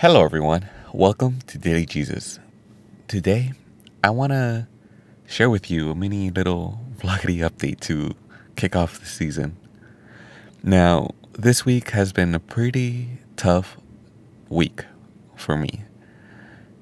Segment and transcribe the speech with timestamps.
[0.00, 0.68] Hello, everyone.
[0.92, 2.38] Welcome to Daily Jesus.
[3.08, 3.54] Today,
[4.04, 4.68] I want to
[5.26, 8.14] share with you a mini little vloggity update to
[8.56, 9.56] kick off the season.
[10.62, 13.78] Now, this week has been a pretty tough
[14.50, 14.84] week
[15.34, 15.84] for me.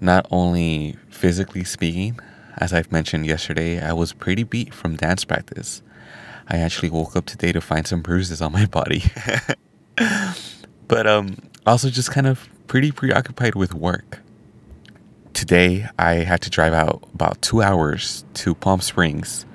[0.01, 2.19] Not only physically speaking,
[2.59, 5.83] as I've mentioned yesterday, I was pretty beat from dance practice.
[6.49, 9.05] I actually woke up today to find some bruises on my body.
[10.89, 11.37] but um
[11.67, 14.21] also just kind of pretty preoccupied with work.
[15.33, 19.47] Today, I had to drive out about two hours to Palm Springs,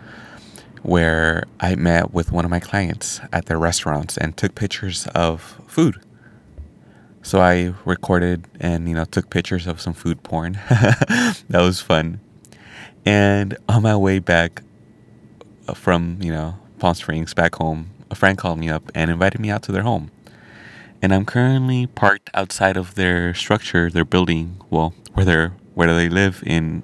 [0.82, 5.62] where I met with one of my clients at their restaurants and took pictures of
[5.68, 6.02] food.
[7.22, 10.54] So I recorded and you know took pictures of some food porn.
[10.70, 12.20] that was fun.
[13.06, 14.64] And on my way back
[15.68, 19.40] uh, from you know Palm Springs back home, a friend called me up and invited
[19.40, 20.12] me out to their home
[21.02, 26.10] and I'm currently parked outside of their structure, their building, well, where they where they
[26.10, 26.84] live in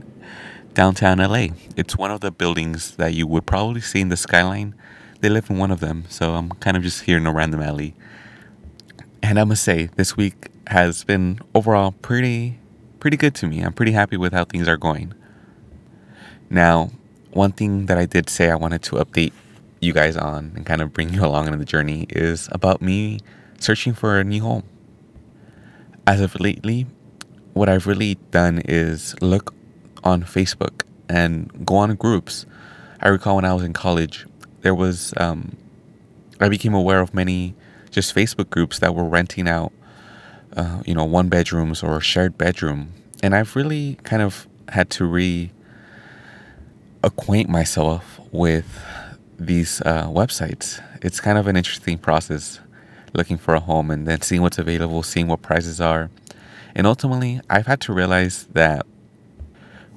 [0.73, 1.47] downtown LA.
[1.75, 4.75] It's one of the buildings that you would probably see in the skyline.
[5.19, 7.61] They live in one of them, so I'm kind of just here in a random
[7.61, 7.95] alley.
[9.21, 12.59] And I must say, this week has been overall pretty
[12.99, 13.61] pretty good to me.
[13.61, 15.13] I'm pretty happy with how things are going.
[16.49, 16.91] Now,
[17.31, 19.33] one thing that I did say I wanted to update
[19.81, 23.19] you guys on and kind of bring you along on the journey is about me
[23.59, 24.63] searching for a new home.
[26.07, 26.85] As of lately,
[27.53, 29.53] what I've really done is look
[30.03, 32.45] on Facebook and go on groups.
[33.01, 34.25] I recall when I was in college,
[34.61, 35.55] there was, um,
[36.39, 37.55] I became aware of many
[37.91, 39.71] just Facebook groups that were renting out,
[40.55, 42.91] uh, you know, one bedrooms or shared bedroom.
[43.23, 45.51] And I've really kind of had to re
[47.03, 48.83] acquaint myself with
[49.39, 50.81] these uh, websites.
[51.01, 52.59] It's kind of an interesting process
[53.15, 56.09] looking for a home and then seeing what's available, seeing what prices are.
[56.75, 58.85] And ultimately, I've had to realize that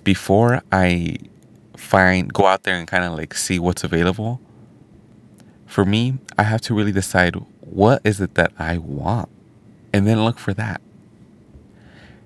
[0.04, 1.16] before I
[1.76, 4.40] find, go out there and kind of like see what's available,
[5.66, 9.28] for me, I have to really decide what is it that I want
[9.92, 10.80] and then look for that.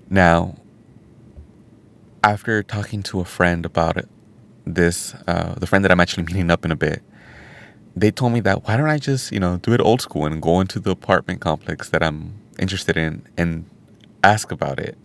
[0.08, 0.56] Now,
[2.22, 4.08] after talking to a friend about it,
[4.64, 7.02] this, uh, the friend that I'm actually meeting up in a bit,
[7.94, 10.40] they told me that why don't I just, you know, do it old school and
[10.40, 13.68] go into the apartment complex that I'm interested in and
[14.22, 14.96] ask about it.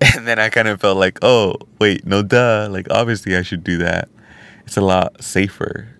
[0.16, 2.68] And then I kind of felt like, oh, wait, no, duh.
[2.70, 4.08] Like, obviously, I should do that.
[4.66, 5.94] It's a lot safer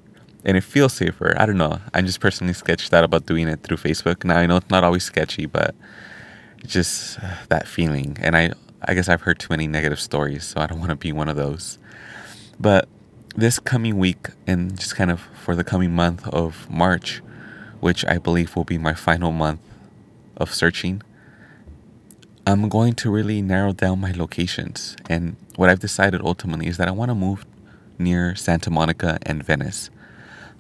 [0.45, 1.35] and it feels safer.
[1.39, 1.79] I don't know.
[1.95, 4.25] I'm just personally sketched out about doing it through Facebook.
[4.25, 5.75] Now, I know it's not always sketchy, but
[6.67, 8.17] just uh, that feeling.
[8.21, 8.53] And I,
[8.83, 11.29] I guess I've heard too many negative stories, so I don't want to be one
[11.29, 11.79] of those.
[12.61, 12.89] But
[13.37, 17.23] this coming week and just kind of for the coming month of March,
[17.81, 19.61] which I believe will be my final month
[20.37, 21.03] of searching,
[22.47, 24.97] I'm going to really narrow down my locations.
[25.09, 27.45] And what I've decided ultimately is that I want to move
[27.99, 29.91] near Santa Monica and Venice.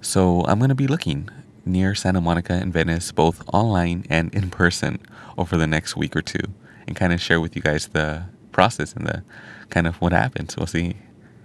[0.00, 1.28] So I'm going to be looking
[1.64, 4.98] near Santa Monica and Venice, both online and in person,
[5.36, 6.52] over the next week or two,
[6.86, 9.22] and kind of share with you guys the process and the
[9.70, 10.56] kind of what happens.
[10.56, 10.96] We'll see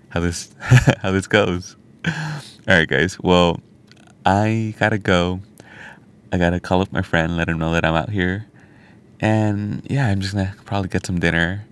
[0.09, 1.75] how this how this goes.
[2.05, 2.13] All
[2.67, 3.19] right, guys.
[3.19, 3.59] Well,
[4.25, 5.41] I gotta go.
[6.31, 8.45] I gotta call up my friend, let him know that I'm out here,
[9.19, 11.65] and yeah, I'm just gonna probably get some dinner,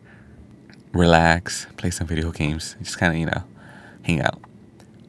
[0.94, 3.44] relax, play some video games, just kind of you know,
[4.04, 4.42] hang out.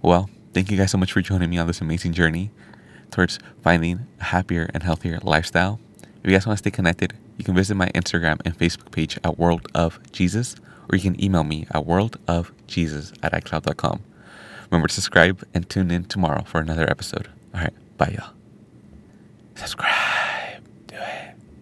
[0.02, 2.50] Well, thank you guys so much for joining me on this amazing journey
[3.10, 5.80] towards finding a happier and healthier lifestyle.
[6.02, 9.18] If you guys want to stay connected, you can visit my Instagram and Facebook page
[9.24, 10.56] at World of Jesus
[10.88, 14.00] or you can email me at worldofjesus at icloud.com.
[14.70, 17.28] Remember to subscribe and tune in tomorrow for another episode.
[17.54, 18.32] All right, bye, y'all.
[19.54, 19.97] Subscribe.